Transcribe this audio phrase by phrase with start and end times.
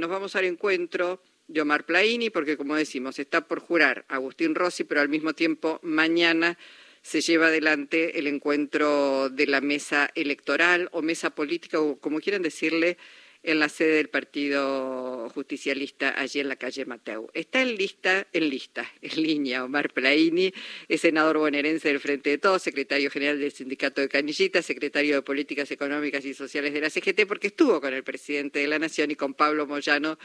[0.00, 4.84] nos vamos al encuentro de Omar Plaini, porque como decimos, está por jurar Agustín Rossi,
[4.84, 6.58] pero al mismo tiempo mañana
[7.02, 12.42] se lleva adelante el encuentro de la mesa electoral o mesa política, o como quieran
[12.42, 12.96] decirle,
[13.42, 17.30] en la sede del Partido Justicialista allí en la calle Mateu.
[17.32, 20.52] Está en lista, en lista, en línea Omar Plaini,
[20.88, 25.22] es senador bonaerense del Frente de Todos, secretario general del Sindicato de Canillita, secretario de
[25.22, 29.10] Políticas Económicas y Sociales de la CGT, porque estuvo con el presidente de la Nación
[29.10, 30.18] y con Pablo Moyano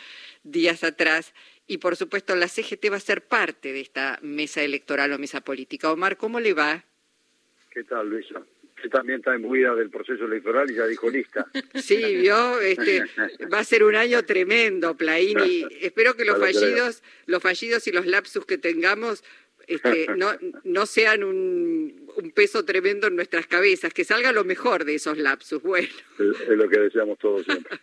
[0.43, 1.33] días atrás.
[1.67, 5.41] Y por supuesto la CGT va a ser parte de esta mesa electoral o mesa
[5.41, 5.91] política.
[5.91, 6.85] Omar, ¿cómo le va?
[7.71, 8.43] ¿Qué tal, Luisa?
[8.91, 11.45] También está imbuida del proceso electoral y ya dijo lista.
[11.75, 13.03] Sí, vio, este,
[13.51, 15.65] va a ser un año tremendo, Plaini.
[15.81, 19.23] Espero que los fallidos, los fallidos y los lapsus que tengamos
[19.67, 20.31] este, no,
[20.63, 25.17] no sean un, un, peso tremendo en nuestras cabezas, que salga lo mejor de esos
[25.17, 25.61] lapsus.
[25.61, 25.87] Bueno.
[26.19, 27.79] Es, lo que deseamos todos siempre.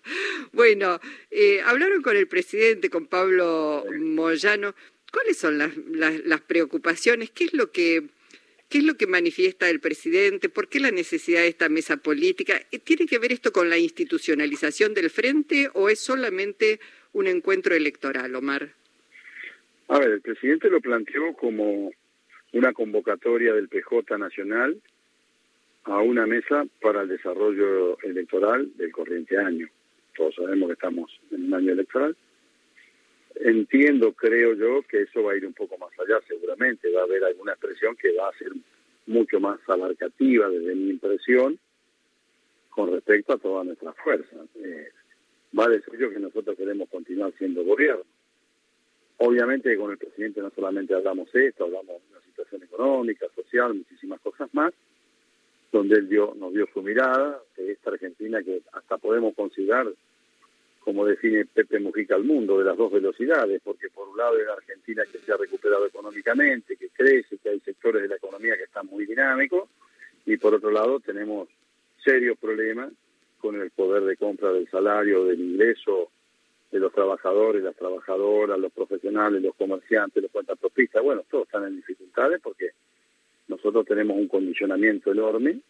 [0.53, 1.01] bueno,
[1.31, 4.75] eh, hablaron con el presidente, con Pablo Moyano.
[5.13, 7.31] ¿Cuáles son las, las, las preocupaciones?
[7.31, 8.09] ¿Qué es lo que
[8.73, 10.49] ¿Qué es lo que manifiesta el presidente?
[10.49, 12.55] ¿Por qué la necesidad de esta mesa política?
[12.85, 16.81] ¿Tiene que ver esto con la institucionalización del frente o es solamente
[17.13, 18.71] un encuentro electoral, Omar?
[19.89, 21.93] A ver, el presidente lo planteó como
[22.55, 24.81] una convocatoria del PJ Nacional
[25.85, 29.69] a una mesa para el desarrollo electoral del corriente año.
[30.17, 32.17] Todos sabemos que estamos en un año electoral
[33.37, 36.93] Entiendo, creo yo, que eso va a ir un poco más allá, seguramente.
[36.93, 38.53] Va a haber alguna expresión que va a ser
[39.07, 41.59] mucho más abarcativa, desde mi impresión,
[42.71, 44.49] con respecto a todas nuestras fuerzas.
[44.57, 44.91] Eh,
[45.59, 48.05] va a decir yo que nosotros queremos continuar siendo gobierno.
[49.19, 54.21] Obviamente con el presidente no solamente hablamos esto, hablamos de una situación económica, social, muchísimas
[54.21, 54.73] cosas más,
[55.71, 59.87] donde él dio, nos dio su mirada de esta Argentina que hasta podemos considerar
[60.85, 64.47] como define Pepe Mujica al mundo, de las dos velocidades, porque por un lado es
[64.47, 68.57] la Argentina que se ha recuperado económicamente, que crece, que hay sectores de la economía
[68.57, 69.69] que están muy dinámicos,
[70.27, 71.49] y por otro lado tenemos
[72.05, 72.93] serios problemas
[73.41, 76.11] con el poder de compra del salario, del ingreso
[76.71, 81.77] de los trabajadores, las trabajadoras, los profesionales, los comerciantes, los cuentapropistas, bueno, todos están en
[81.77, 82.71] dificultades porque
[83.49, 85.61] nosotros tenemos un condicionamiento enorme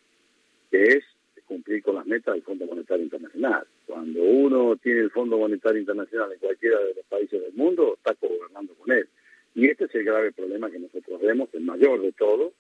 [0.71, 1.05] que es
[1.47, 3.67] cumplir con las metas del Fondo Monetario Internacional.
[3.87, 8.15] Cuando uno tiene el Fondo Monetario Internacional en cualquiera de los países del mundo, está
[8.20, 9.09] gobernando con él.
[9.54, 12.53] Y este es el grave problema que nosotros vemos, el mayor de todos.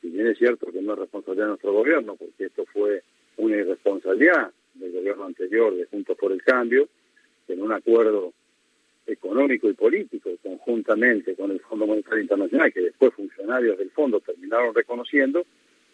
[0.00, 3.02] Si bien es cierto que no es responsabilidad de nuestro gobierno, porque esto fue
[3.36, 6.88] una irresponsabilidad del gobierno anterior de Juntos por el Cambio,
[7.48, 8.32] en un acuerdo
[9.06, 14.74] económico y político conjuntamente con el Fondo Monetario Internacional, que después funcionarios del fondo terminaron
[14.74, 15.46] reconociendo,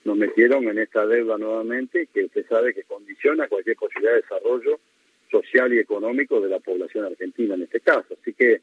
[0.04, 4.80] nos metieron en esta deuda nuevamente que usted sabe que condiciona cualquier posibilidad de desarrollo
[5.30, 8.16] social y económico de la población argentina en este caso.
[8.20, 8.60] Así que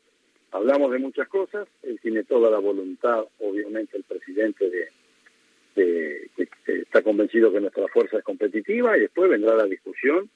[0.51, 4.87] hablamos de muchas cosas, él tiene toda la voluntad, obviamente el presidente de,
[5.75, 10.29] de que está convencido que nuestra fuerza es competitiva y después vendrá la discusión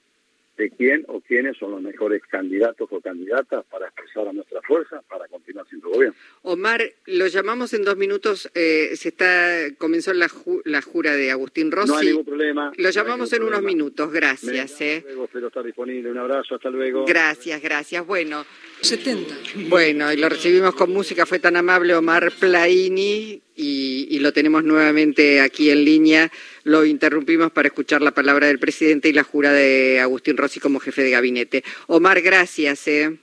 [0.58, 5.02] de quién o quiénes son los mejores candidatos o candidatas para expresar a nuestra fuerza
[5.10, 6.16] para continuar siendo gobierno.
[6.44, 8.50] Omar, lo llamamos en dos minutos.
[8.56, 10.30] Eh, se está comenzó la,
[10.64, 11.92] la jura de Agustín Rossi.
[11.92, 12.72] No hay ningún problema.
[12.78, 14.12] Lo llamamos en unos minutos.
[14.12, 14.80] Gracias.
[14.82, 15.04] eh.
[15.06, 16.12] luego, espero estar disponible.
[16.12, 16.56] Un abrazo.
[16.56, 17.06] Hasta luego.
[17.06, 18.06] Gracias, gracias.
[18.06, 18.46] Bueno.
[18.86, 19.36] 70.
[19.70, 21.26] Bueno, y lo recibimos con música.
[21.26, 26.32] Fue tan amable Omar Plaini y, y lo tenemos nuevamente aquí en línea.
[26.64, 30.80] Lo interrumpimos para escuchar la palabra del presidente y la jura de Agustín Rossi como
[30.80, 31.64] jefe de gabinete.
[31.88, 32.88] Omar, gracias.
[32.88, 33.18] ¿eh?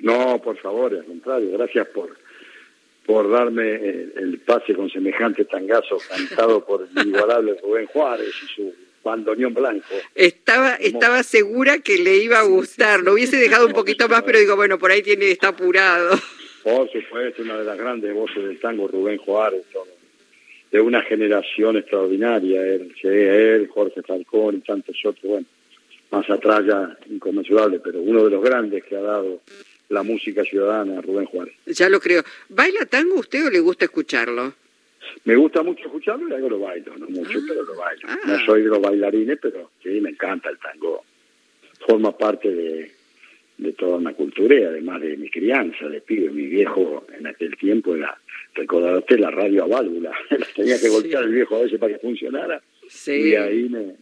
[0.00, 2.18] No, por favor, al contrario, gracias por
[3.06, 8.54] por darme el, el pase con semejante tangazo cantado por el inigualable Rubén Juárez y
[8.54, 9.86] su bandoneón blanco.
[10.14, 14.38] Estaba, estaba segura que le iba a gustar, lo hubiese dejado un poquito más, pero
[14.38, 16.18] digo, bueno, por ahí tiene, está apurado.
[16.62, 19.64] Por supuesto, una de las grandes voces del tango, Rubén Juárez,
[20.70, 25.46] de una generación extraordinaria, él, él, Jorge Falcón y tantos otros, bueno,
[26.10, 29.40] más atrás ya inconmensurable, pero uno de los grandes que ha dado
[29.88, 31.54] la música ciudadana, Rubén Juárez.
[31.66, 32.22] Ya lo creo.
[32.48, 34.54] ¿Baila tango usted o le gusta escucharlo?
[35.24, 38.02] Me gusta mucho escucharlo y algo lo bailo, no mucho, ah, pero lo bailo.
[38.08, 38.18] Ah.
[38.26, 41.04] No soy de los bailarines, pero sí, me encanta el tango.
[41.86, 42.90] Forma parte de,
[43.60, 46.30] de toda una cultura y además de mi crianza, de pibe.
[46.30, 48.18] Mi viejo en aquel tiempo era,
[48.54, 50.12] recordaste la radio a válvula,
[50.56, 52.62] tenía que golpear el viejo a veces para que funcionara.
[52.88, 53.30] Sí.
[53.30, 53.96] Y ahí me,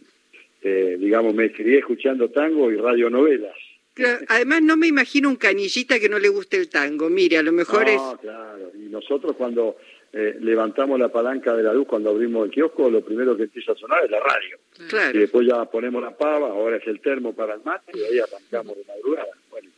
[0.61, 3.55] eh, digamos, me crié escuchando tango y radionovelas.
[3.93, 7.09] Claro, además no me imagino un canillita que no le guste el tango.
[7.09, 8.19] Mire, a lo mejor no, es...
[8.21, 8.71] claro.
[8.75, 9.75] Y nosotros cuando
[10.13, 13.73] eh, levantamos la palanca de la luz, cuando abrimos el kiosco, lo primero que empieza
[13.73, 14.57] a sonar es la radio.
[14.87, 15.17] Claro.
[15.17, 18.19] Y después ya ponemos la pava, ahora es el termo para el mate y ahí
[18.19, 19.29] arrancamos de madrugada.
[19.51, 19.69] Bueno,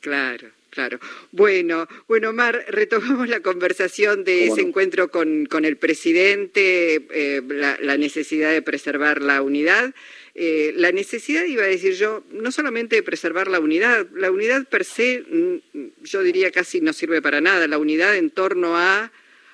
[0.00, 0.48] Claro.
[0.70, 1.00] Claro.
[1.32, 7.96] Bueno, bueno, Mar, retomamos la conversación de ese encuentro con, con, el presidente, eh, la,
[7.96, 9.94] necesidad de preservar la unidad.
[10.38, 14.68] Eh, la necesidad, iba a decir yo, no solamente de preservar la unidad, la unidad
[14.68, 17.66] per se, mm, yo diría casi no sirve para nada.
[17.66, 19.10] La unidad en torno a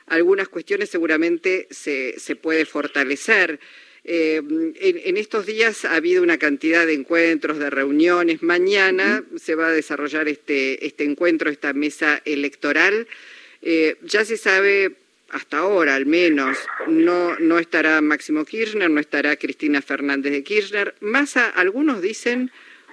[0.06, 3.61] algunas cuestiones seguramente se, se puede fortalecer.
[4.05, 4.43] Eh,
[4.81, 8.43] en, estos días ha habido una cantidad de encuentros, de reuniones.
[8.43, 13.06] Mañana se va a desarrollar este, este encuentro, esta mesa electoral.
[13.62, 14.96] Eh, ya se sabe,
[15.32, 20.94] hasta ahora al menos, no, no estará Máximo Kirchner, no estará Cristina Fernández de Kirchner.
[21.00, 22.50] Más algunos dicen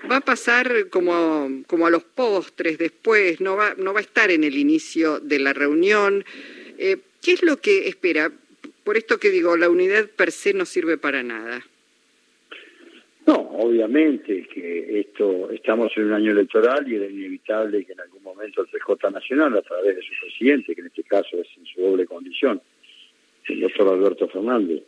[0.10, 4.32] va a pasar como, como a los postres después, no va, no va a estar
[4.32, 6.26] en el inicio de la reunión.
[6.78, 8.32] Eh, ¿Qué es lo que espera?
[8.90, 11.64] por esto que digo, la unidad per se no sirve para nada.
[13.30, 18.24] No, obviamente que esto estamos en un año electoral y era inevitable que en algún
[18.24, 21.64] momento el PJ Nacional, a través de su presidente, que en este caso es en
[21.68, 22.60] su doble condición,
[23.48, 24.82] el doctor Alberto Fernández,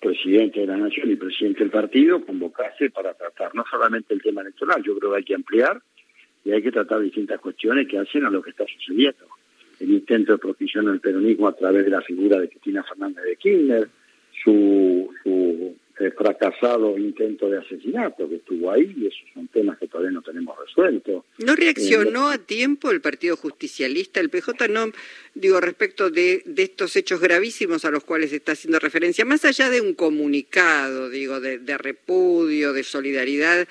[0.00, 4.42] presidente de la Nación y presidente del partido, convocase para tratar no solamente el tema
[4.42, 5.82] electoral, yo creo que hay que ampliar
[6.44, 9.26] y hay que tratar distintas cuestiones que hacen a lo que está sucediendo.
[9.80, 13.34] El intento de protección del peronismo a través de la figura de Cristina Fernández de
[13.34, 13.88] Kirchner,
[14.44, 19.86] su, su eh, fracasado intento de asesinato que estuvo ahí, y esos son temas que
[19.86, 21.24] todavía no tenemos resueltos.
[21.38, 24.86] ¿No reaccionó eh, a tiempo el Partido Justicialista, el PJ, no,
[25.34, 29.68] digo, respecto de, de estos hechos gravísimos a los cuales está haciendo referencia, más allá
[29.68, 33.68] de un comunicado, digo, de, de repudio, de solidaridad,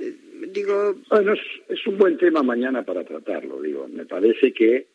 [0.00, 0.14] eh,
[0.48, 0.96] digo...
[1.08, 4.86] Bueno, es, es un buen tema mañana para tratarlo, digo, me parece que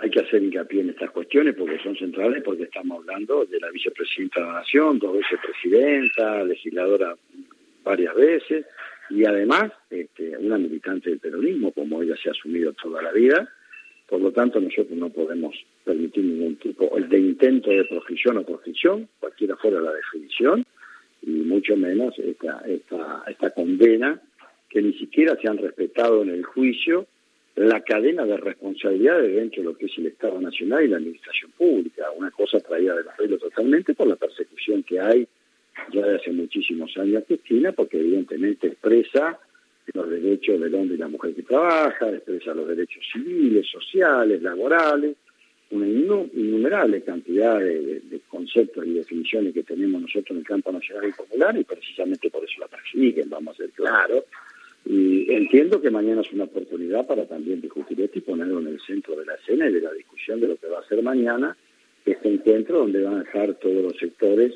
[0.00, 3.70] hay que hacer hincapié en estas cuestiones porque son centrales, porque estamos hablando de la
[3.70, 7.14] vicepresidenta de la Nación, dos veces presidenta, legisladora
[7.82, 8.66] varias veces,
[9.10, 13.48] y además este, una militante del peronismo, como ella se ha asumido toda la vida.
[14.08, 15.54] Por lo tanto, nosotros no podemos
[15.84, 20.64] permitir ningún tipo de intento de proscripción o proscripción, cualquiera fuera la definición,
[21.22, 24.20] y mucho menos esta, esta, esta condena
[24.68, 27.06] que ni siquiera se han respetado en el juicio
[27.56, 31.52] la cadena de responsabilidades dentro de lo que es el Estado Nacional y la Administración
[31.52, 35.26] Pública, una cosa traída del arreglo totalmente por la persecución que hay
[35.92, 39.38] ya de hace muchísimos años a Cristina, porque evidentemente expresa
[39.92, 45.16] los derechos del hombre y la mujer que trabaja, expresa los derechos civiles, sociales, laborales,
[45.70, 51.08] una innumerable cantidad de, de, conceptos y definiciones que tenemos nosotros en el campo nacional
[51.08, 54.24] y popular, y precisamente por eso la persiguen, vamos a ser claros,
[54.86, 58.80] y entiendo que mañana es una oportunidad para también discutir esto y ponerlo en el
[58.80, 61.56] centro de la escena y de la discusión de lo que va a ser mañana
[62.04, 64.52] este encuentro donde van a estar todos los sectores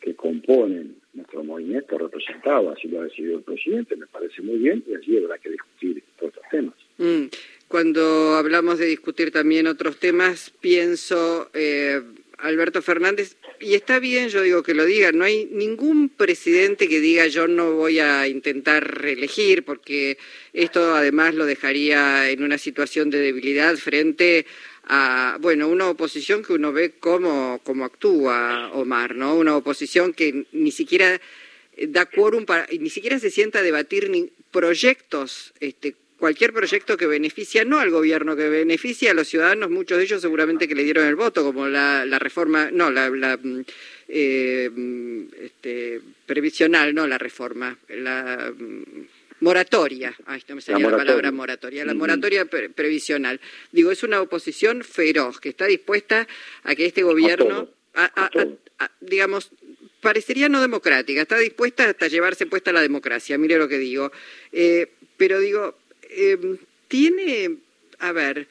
[0.00, 4.84] que componen nuestro movimiento representado, así lo ha decidido el presidente, me parece muy bien,
[4.86, 6.74] y allí habrá que discutir otros temas.
[6.98, 7.26] Mm.
[7.68, 12.02] Cuando hablamos de discutir también otros temas, pienso, eh,
[12.38, 17.00] Alberto Fernández, y está bien, yo digo que lo diga, no hay ningún presidente que
[17.00, 20.18] diga yo no voy a intentar reelegir, porque
[20.52, 24.44] esto además lo dejaría en una situación de debilidad frente
[24.84, 29.34] a, bueno, una oposición que uno ve cómo, cómo actúa Omar, ¿no?
[29.34, 31.18] Una oposición que ni siquiera
[31.88, 37.06] da quórum para, ni siquiera se sienta a debatir ni proyectos este, cualquier proyecto que
[37.06, 40.82] beneficia, no al gobierno, que beneficia a los ciudadanos, muchos de ellos seguramente que le
[40.82, 43.62] dieron el voto, como la, reforma, no, la, mm,
[44.08, 48.82] eh, mm, este, previsional, no la reforma, la mm,
[49.40, 53.38] moratoria, ay, no me salía la, palabra moratoria, la moratoria previsional.
[53.70, 56.26] Digo, es una oposición feroz que está dispuesta
[56.62, 57.68] a que este gobierno,
[59.02, 59.50] digamos,
[60.00, 64.10] parecería no democrática, está dispuesta hasta llevarse puesta la democracia, mire lo que digo.
[64.52, 65.76] Eh, pero digo,
[66.16, 67.56] Em, tiene,
[67.98, 68.46] a ver,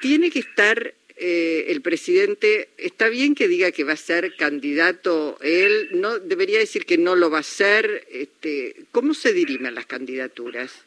[0.00, 5.38] tiene que estar eh, el presidente, está bien que diga que va a ser candidato
[5.40, 9.86] él, no debería decir que no lo va a ser, este, ¿cómo se dirimen las
[9.86, 10.84] candidaturas?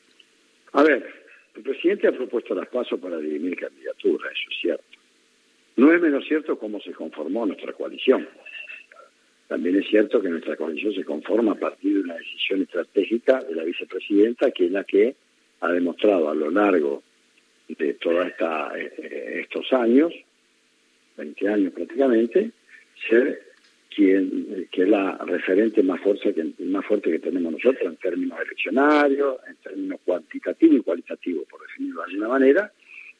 [0.74, 4.84] A ver, el presidente ha propuesto las pasos para dirimir candidaturas, eso es cierto.
[5.78, 8.28] No es menos cierto cómo se conformó nuestra coalición.
[9.48, 13.56] También es cierto que nuestra coalición se conforma a partir de una decisión estratégica de
[13.56, 15.16] la vicepresidenta, que es la que
[15.62, 17.04] ha demostrado a lo largo
[17.68, 20.14] de todos eh, estos años,
[21.18, 22.52] 20 años prácticamente,
[23.10, 23.48] ser
[23.94, 28.40] quien que es la referente más fuerte que más fuerte que tenemos nosotros en términos
[28.40, 32.72] eleccionarios, en términos cuantitativos y cualitativos, por definirlo de alguna manera.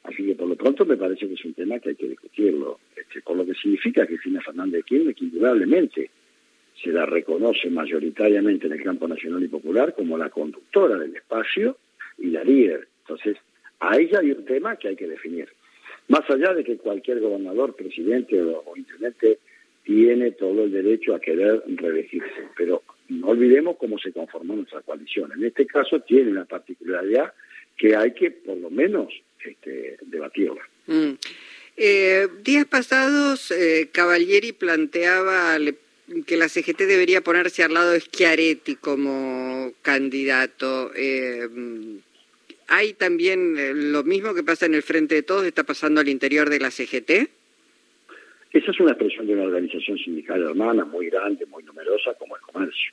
[0.04, 2.80] Así que por lo pronto me parece que es un tema que hay que discutirlo,
[2.96, 6.12] este, con lo que significa que Fina Fernández de que indudablemente
[6.82, 11.78] se la reconoce mayoritariamente en el campo nacional y popular como la conductora del espacio
[12.18, 12.88] y la líder.
[13.02, 13.38] Entonces,
[13.80, 15.48] Ahí ya hay un tema que hay que definir.
[16.08, 19.40] Más allá de que cualquier gobernador, presidente o, intendente
[19.84, 25.32] tiene todo el derecho a querer reelegirse, pero no olvidemos cómo se conformó nuestra coalición.
[25.34, 27.34] En este caso tiene una particularidad
[27.78, 29.14] que hay que, por lo menos,
[29.46, 30.62] este, debatirla.
[30.88, 31.12] Mm.
[31.78, 35.58] Eh, días pasados, eh, Cavalieri planteaba
[36.26, 40.92] que la CGT debería ponerse al lado de Schiaretti como candidato.
[40.96, 41.48] Eh,
[42.68, 46.10] ¿Hay también eh, lo mismo que pasa en el Frente de Todos, está pasando al
[46.10, 47.12] interior de la CGT?
[48.52, 52.42] Esa es una expresión de una organización sindical hermana muy grande, muy numerosa, como el
[52.42, 52.92] comercio.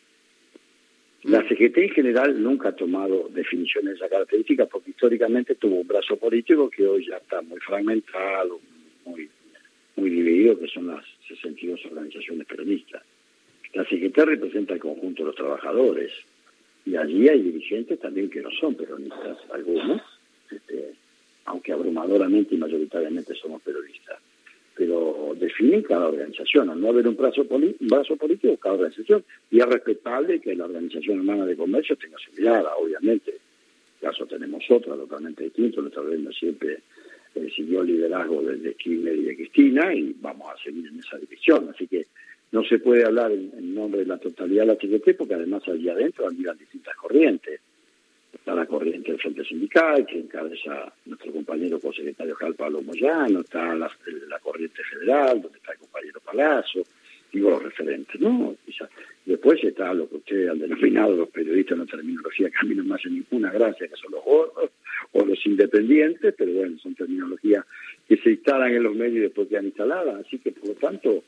[1.25, 1.49] La mm.
[1.49, 6.17] CGT en general nunca ha tomado definiciones de esa característica porque históricamente tuvo un brazo
[6.17, 8.61] político que hoy ya está muy fragmentado,
[9.07, 9.29] muy,
[9.97, 13.03] muy dividido, que son las 62 organizaciones peronistas.
[13.73, 16.13] La CGT representa el conjunto de los trabajadores,
[16.87, 20.03] y allí hay dirigentes también que no son peronistas, algunos,
[20.51, 20.95] este,
[21.47, 24.19] aunque abrumadoramente y mayoritariamente somos peronistas.
[24.77, 29.61] Pero definen cada organización, al no haber un brazo, un brazo político, cada organización, y
[29.61, 33.31] es respetable que la Organización Hermana de Comercio tenga su mirada, obviamente.
[33.31, 36.81] En caso tenemos otra totalmente distinta, nuestra gobierno siempre
[37.35, 41.17] eh, siguió el liderazgo desde Kirchner y de Cristina y vamos a seguir en esa
[41.19, 41.69] dirección.
[41.71, 42.07] Así que
[42.55, 45.89] no se puede hablar en, nombre de la totalidad de la CGT porque además allí
[45.89, 47.61] adentro andan distintas corrientes.
[48.33, 53.75] Está la corriente del Frente Sindical, que encabeza nuestro compañero consecretario general Pablo Moyano, está
[53.75, 53.91] la,
[54.41, 56.85] corriente federal, donde está el compañero Palazzo,
[57.33, 58.55] digo los referentes, ¿no?
[59.27, 62.77] Después está lo que ustedes han denominado los periodistas en la terminología que a mí
[62.77, 64.71] no me hace ninguna gracia, que son los gordos
[65.11, 67.65] o los independientes, pero bueno, son terminologías
[68.07, 71.25] que se instalan en los medios después que han instaladas, así que por lo tanto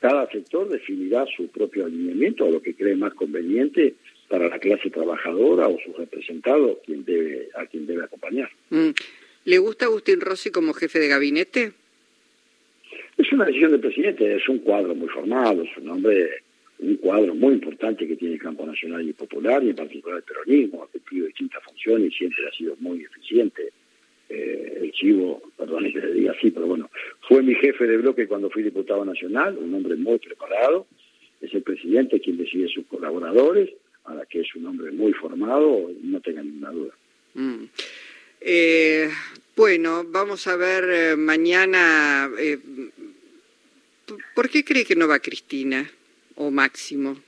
[0.00, 3.94] cada sector definirá su propio alineamiento o lo que cree más conveniente
[4.28, 8.50] para la clase trabajadora o su representado quien debe, a quien debe acompañar.
[8.70, 8.90] Mm.
[9.44, 11.72] ¿Le gusta Agustín Rossi como jefe de gabinete?
[13.16, 16.42] Es una decisión del presidente, es un cuadro muy formado, es un hombre,
[16.78, 20.24] un cuadro muy importante que tiene el campo nacional y popular, y en particular el
[20.24, 23.72] peronismo, ha cumplido distintas funciones y siempre ha sido muy eficiente.
[24.32, 26.88] Eh, el chivo, perdón que le diga así, pero bueno,
[27.28, 30.86] fue mi jefe de bloque cuando fui diputado nacional, un hombre muy preparado,
[31.40, 33.70] es el presidente quien decide sus colaboradores,
[34.04, 36.94] a la que es un hombre muy formado, no tengan ninguna duda.
[37.34, 37.64] Mm.
[38.40, 39.10] Eh,
[39.56, 42.30] bueno, vamos a ver eh, mañana,
[44.36, 45.90] ¿por qué cree que no va Cristina
[46.36, 47.20] o Máximo?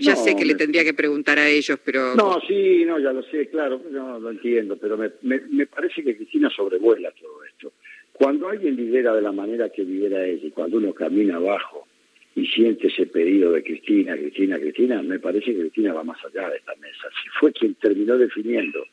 [0.00, 2.14] Ya sé que le tendría que preguntar a ellos, pero...
[2.14, 6.16] No, sí, no, ya lo sé, claro, no, lo entiendo, pero me, me, parece que
[6.16, 7.72] Cristina sobrevuela todo esto.
[8.12, 11.86] Cuando alguien lidera de la manera que lidera ella, y cuando uno camina abajo
[12.34, 16.50] y siente ese pedido de Cristina, Cristina, Cristina, me parece que Cristina va más allá
[16.50, 17.08] de esta mesa.
[17.22, 18.84] Si fue quien terminó definiendo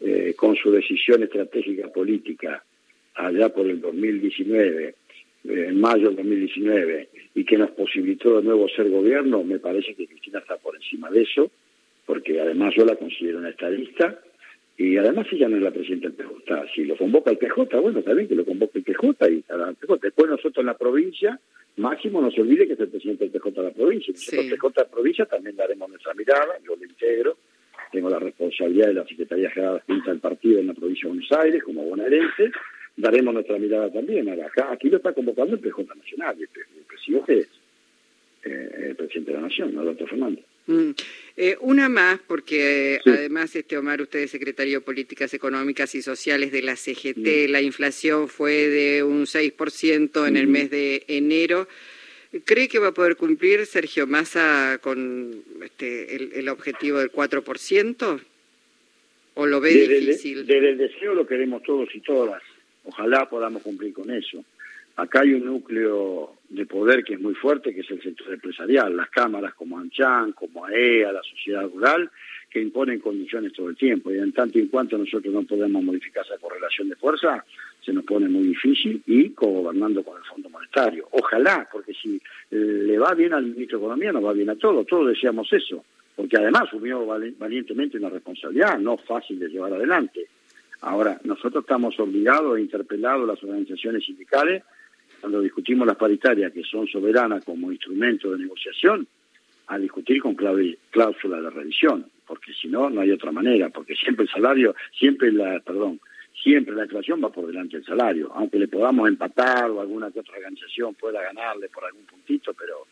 [0.00, 2.64] eh, con su decisión estratégica política
[3.14, 4.94] allá por el 2019
[5.44, 10.06] en mayo del 2019 y que nos posibilitó de nuevo ser gobierno, me parece que
[10.06, 11.50] Cristina está por encima de eso,
[12.06, 14.20] porque además yo la considero una estadista
[14.76, 16.66] y además ella no es la presidenta del PJ.
[16.74, 19.44] Si lo convoca el PJ, bueno, está bien que lo convoque el PJ y
[20.00, 21.38] Después nosotros en la provincia,
[21.76, 24.12] máximo no se olvide que es el presidente del PJ de la provincia.
[24.12, 27.36] Nosotros el PJ de la provincia también daremos nuestra mirada, yo lo integro,
[27.90, 31.62] tengo la responsabilidad de la Secretaría General del Partido en la provincia de Buenos Aires
[31.62, 32.50] como bonaerense
[32.96, 34.28] daremos nuestra mirada también.
[34.28, 36.48] Acá, aquí lo está convocando el PJ Nacional, el,
[36.86, 37.48] presidente es
[38.44, 40.44] eh, el presidente de la Nación, Alberto Fernández.
[40.66, 40.90] Mm.
[41.36, 46.52] Eh, una más, porque además, este Omar, usted es secretario de Políticas Económicas y Sociales
[46.52, 51.68] de la CGT, la inflación fue de un 6% en el mes de enero.
[52.44, 58.20] ¿Cree que va a poder cumplir Sergio Massa con este, el, objetivo del 4%?
[59.34, 60.46] ¿O lo ve difícil?
[60.46, 62.42] desde el deseo lo queremos todos y todas.
[62.84, 64.44] Ojalá podamos cumplir con eso.
[64.96, 68.94] Acá hay un núcleo de poder que es muy fuerte, que es el sector empresarial,
[68.94, 72.10] las cámaras como ANCHAN, como AEA, la sociedad rural,
[72.50, 74.12] que imponen condiciones todo el tiempo.
[74.12, 77.42] Y en tanto y en cuanto nosotros no podemos modificar esa correlación de fuerza,
[77.80, 81.08] se nos pone muy difícil y gobernando con el Fondo Monetario.
[81.12, 82.20] Ojalá, porque si
[82.50, 84.86] le va bien al ministro de Economía, nos va bien a todos.
[84.86, 85.82] Todos deseamos eso,
[86.14, 90.26] porque además asumió valientemente una responsabilidad no fácil de llevar adelante.
[90.82, 94.64] Ahora, nosotros estamos obligados e interpelados las organizaciones sindicales
[95.20, 99.06] cuando discutimos las paritarias que son soberanas como instrumento de negociación
[99.68, 104.24] a discutir con cláusula de revisión, porque si no, no hay otra manera, porque siempre
[104.24, 106.00] el salario, siempre la, perdón,
[106.42, 110.18] siempre la inflación va por delante del salario, aunque le podamos empatar o alguna que
[110.18, 112.86] otra organización pueda ganarle por algún puntito, pero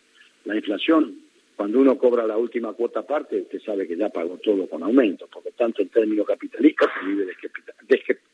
[0.44, 1.16] la inflación
[1.60, 5.28] cuando uno cobra la última cuota aparte, usted sabe que ya pagó todo con aumento,
[5.30, 7.26] porque tanto en términos capitalistas se vive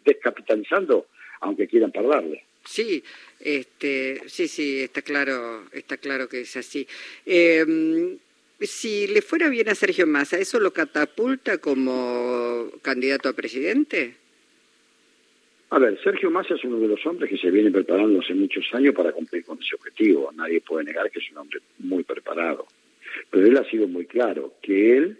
[0.04, 1.08] de capitalizando,
[1.40, 2.44] aunque quieran parlarle.
[2.64, 3.02] Sí,
[3.40, 6.86] este, sí, sí, está claro, está claro que es así.
[7.24, 8.16] Em,
[8.60, 14.14] si le fuera bien a Sergio Massa, ¿eso lo catapulta como candidato a presidente?
[15.70, 18.64] A ver, Sergio Massa es uno de los hombres que se viene preparando hace muchos
[18.72, 20.30] años para cumplir con ese objetivo.
[20.32, 22.68] Nadie puede negar que es un hombre muy preparado.
[23.30, 25.18] Pero él ha sido muy claro que él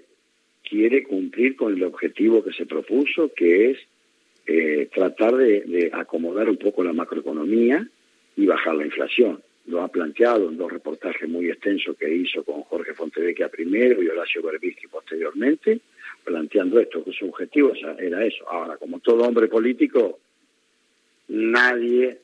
[0.68, 3.78] quiere cumplir con el objetivo que se propuso, que es
[4.46, 7.86] eh, tratar de, acomodar un poco la macroeconomía
[8.36, 9.42] y bajar la inflación.
[9.66, 14.08] Lo ha planteado en dos reportajes muy extensos que hizo con Jorge Fontevecchia primero y
[14.08, 15.80] Horacio Berbisky posteriormente,
[16.24, 18.48] planteando esto, que su objetivo era eso.
[18.48, 20.20] Ahora, como todo hombre político,
[21.28, 22.18] nadie,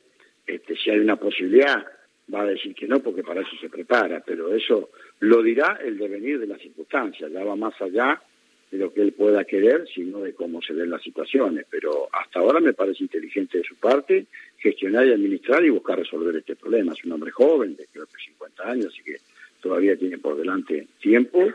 [0.47, 1.85] este, si hay una posibilidad,
[2.33, 4.91] va a decir que no, porque para eso se prepara, pero eso
[5.23, 8.21] lo dirá el devenir de las circunstancias, ya va más allá
[8.69, 11.65] de lo que él pueda querer, sino de cómo se ven las situaciones.
[11.69, 14.25] Pero hasta ahora me parece inteligente de su parte
[14.57, 16.91] gestionar y administrar y buscar resolver este problema.
[16.91, 19.15] Es un hombre joven, de creo que 50 años, así que
[19.61, 21.47] todavía tiene por delante tiempo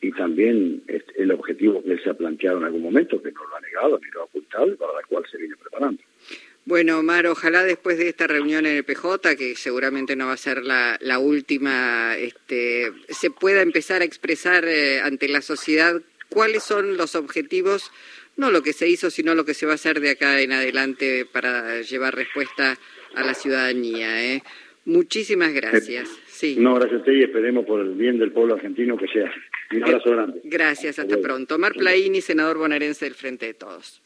[0.00, 3.56] y también el objetivo que él se ha planteado en algún momento, que no lo
[3.56, 6.00] ha negado ni lo ha ocultado para la cual se viene preparando.
[6.64, 10.36] Bueno, Omar, ojalá después de esta reunión en el PJ, que seguramente no va a
[10.36, 16.96] ser la, última, este, se pueda empezar a expresar eh, ante la sociedad cuáles son
[16.96, 17.90] los objetivos,
[18.36, 20.52] no lo que se hizo, sino lo que se va a hacer de acá en
[20.52, 22.78] adelante para llevar respuesta
[23.14, 24.24] a la ciudadanía.
[24.24, 24.42] ¿eh?
[24.84, 26.08] Muchísimas gracias.
[26.28, 26.56] Sí.
[26.58, 29.32] No, gracias a usted y esperemos por el bien del pueblo argentino que sea.
[29.72, 30.40] Un abrazo grande.
[30.44, 31.56] Gracias, hasta pronto.
[31.56, 34.00] Omar Plaini, senador bonaerense del Frente de Todos.